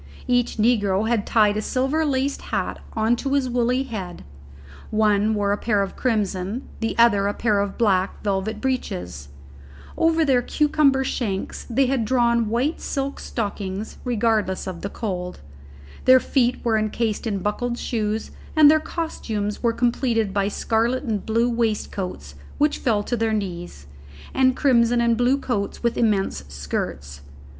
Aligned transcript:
Each 0.25 0.57
negro 0.57 1.07
had 1.07 1.27
tied 1.27 1.57
a 1.57 1.61
silver 1.61 2.03
laced 2.05 2.41
hat 2.49 2.79
on 2.93 3.15
to 3.17 3.33
his 3.33 3.47
woolly 3.47 3.83
head; 3.83 4.23
one 4.89 5.35
wore 5.35 5.51
a 5.51 5.57
pair 5.59 5.83
of 5.83 5.95
crimson, 5.95 6.67
the 6.79 6.97
other 6.97 7.27
a 7.27 7.35
pair 7.35 7.59
of 7.59 7.77
black, 7.77 8.23
velvet 8.23 8.59
breeches; 8.59 9.29
over 9.95 10.25
their 10.25 10.41
cucumber 10.41 11.03
shanks 11.03 11.67
they 11.69 11.85
had 11.85 12.03
drawn 12.03 12.49
white 12.49 12.81
silk 12.81 13.19
stockings, 13.19 13.99
regardless 14.03 14.65
of 14.65 14.81
the 14.81 14.89
cold; 14.89 15.41
their 16.05 16.19
feet 16.19 16.65
were 16.65 16.79
encased 16.79 17.27
in 17.27 17.37
buckled 17.37 17.77
shoes, 17.77 18.31
and 18.55 18.71
their 18.71 18.79
costumes 18.79 19.61
were 19.61 19.71
completed 19.71 20.33
by 20.33 20.47
scarlet 20.47 21.03
and 21.03 21.27
blue 21.27 21.47
waistcoats 21.47 22.33
which 22.57 22.79
fell 22.79 23.03
to 23.03 23.15
their 23.15 23.33
knees, 23.33 23.85
and 24.33 24.55
crimson 24.55 24.99
and 24.99 25.15
blue 25.15 25.37
coats 25.37 25.83
with 25.83 25.95
immense 25.95 26.43
skirts. 26.47 27.21